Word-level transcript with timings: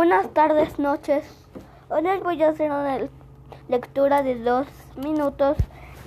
Buenas 0.00 0.32
tardes, 0.32 0.78
noches. 0.78 1.26
Hoy 1.90 2.00
les 2.00 2.22
voy 2.22 2.42
a 2.42 2.48
hacer 2.48 2.70
una 2.70 3.00
lectura 3.68 4.22
de 4.22 4.42
dos 4.42 4.66
minutos 4.96 5.58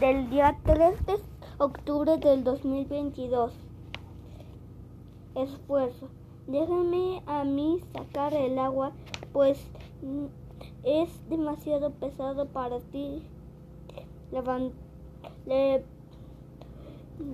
del 0.00 0.30
día 0.30 0.56
3 0.64 1.04
de 1.04 1.18
octubre 1.58 2.16
del 2.16 2.42
2022. 2.42 3.52
Esfuerzo. 5.34 6.08
Déjame 6.46 7.22
a 7.26 7.44
mí 7.44 7.80
sacar 7.92 8.32
el 8.32 8.58
agua, 8.58 8.92
pues 9.34 9.62
es 10.84 11.28
demasiado 11.28 11.90
pesado 11.90 12.46
para 12.46 12.80
ti. 12.80 13.22
Le 15.44 15.84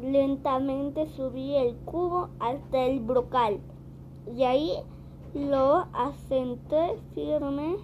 lentamente 0.03 1.07
subí 1.11 1.55
el 1.55 1.77
cubo 1.85 2.31
hasta 2.41 2.81
el 2.81 2.99
brocal 2.99 3.61
y 4.37 4.43
ahí 4.43 4.73
lo 5.35 5.87
asenté 5.93 6.99
firmemente 7.15 7.79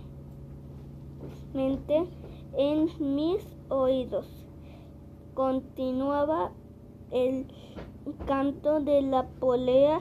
en 2.57 2.89
mis 3.15 3.47
oídos. 3.69 4.27
Continuaba 5.35 6.53
el 7.11 7.47
canto 8.27 8.81
de 8.81 9.03
la 9.03 9.27
polea 9.41 10.01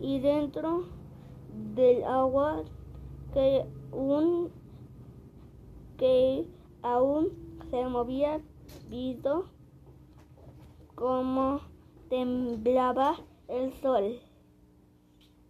y 0.00 0.20
dentro 0.20 0.84
del 1.74 2.04
agua 2.04 2.62
que, 3.32 3.64
que 5.96 6.46
aún 6.82 7.28
se 7.70 7.84
movía 7.86 8.40
visto 8.88 9.46
como 10.94 11.60
temblaba 12.08 13.16
el 13.48 13.72
sol. 13.74 14.18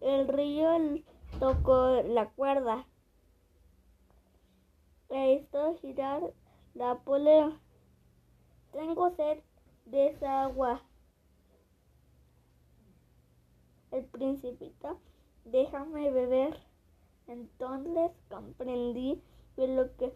El 0.00 0.28
río 0.28 0.70
tocó 1.38 2.02
la 2.02 2.30
cuerda 2.30 2.86
e 5.10 5.34
hizo 5.34 5.74
girar 5.76 6.22
la 6.74 6.98
polea. 6.98 7.60
Tengo 8.72 9.10
sed 9.10 9.42
de 9.86 10.08
esa 10.08 10.44
agua. 10.44 10.82
El 13.90 14.04
principito, 14.06 14.98
déjame 15.44 16.10
beber. 16.10 16.60
Entonces 17.26 18.12
comprendí 18.28 19.22
lo 19.56 19.96
que 19.96 20.12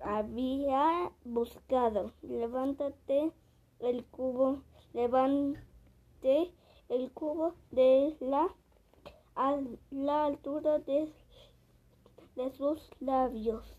había 0.00 1.12
buscado. 1.24 2.12
Levántate 2.22 3.32
el 3.80 4.04
cubo, 4.06 4.62
levante 4.92 6.52
el 6.88 7.12
cubo 7.12 7.54
de 7.70 8.16
la 8.20 8.48
a 9.38 9.56
la 9.92 10.24
altura 10.26 10.80
de, 10.80 11.12
de 12.34 12.50
sus 12.50 12.90
labios. 12.98 13.72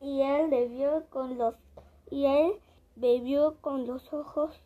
Y 0.00 0.20
él 0.20 0.50
bebió 0.50 1.06
con 1.08 1.38
los 1.38 1.54
y 2.10 2.26
él 2.26 2.52
bebió 2.96 3.56
con 3.62 3.86
los 3.86 4.12
ojos 4.12 4.60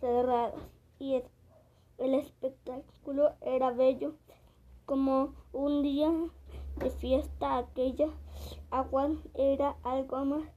cerrados. 0.00 0.60
Y 0.98 1.22
el 1.98 2.14
espectáculo 2.14 3.34
era 3.42 3.70
bello 3.70 4.14
como 4.86 5.34
un 5.52 5.82
día 5.82 6.10
de 6.78 6.90
fiesta 6.90 7.58
aquella. 7.58 8.08
Agua 8.70 9.10
era 9.34 9.76
algo 9.82 10.24
más 10.24 10.48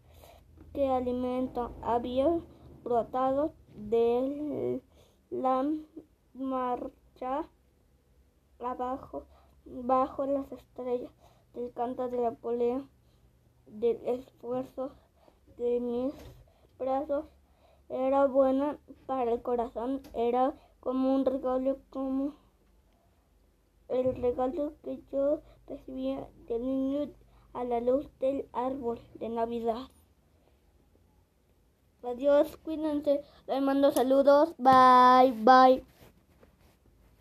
que 0.73 0.87
alimento. 0.87 1.71
Había 1.81 2.39
brotado 2.83 3.53
de 3.75 4.81
la 5.29 5.65
marcha 6.35 7.47
abajo, 8.59 9.23
bajo 9.65 10.25
las 10.25 10.51
estrellas 10.51 11.11
del 11.53 11.71
canto 11.73 12.09
de 12.09 12.19
la 12.19 12.31
polea, 12.31 12.83
del 13.67 13.97
esfuerzo 14.05 14.91
de 15.57 15.79
mis 15.79 16.13
brazos. 16.77 17.25
Era 17.87 18.25
buena 18.25 18.77
para 19.05 19.31
el 19.31 19.41
corazón, 19.41 20.01
era 20.13 20.53
como 20.79 21.15
un 21.15 21.25
regalo, 21.25 21.77
como 21.89 22.33
el 23.89 24.15
regalo 24.15 24.73
que 24.83 25.01
yo 25.11 25.41
recibía 25.67 26.27
de 26.47 26.59
niño 26.59 27.11
a 27.53 27.63
la 27.63 27.79
luz 27.79 28.09
del 28.19 28.47
árbol 28.53 28.99
de 29.15 29.29
Navidad. 29.29 29.89
Adiós, 32.03 32.57
cuídense, 32.57 33.21
les 33.47 33.61
mando 33.61 33.91
saludos, 33.91 34.53
bye, 34.57 35.31
bye. 35.43 35.94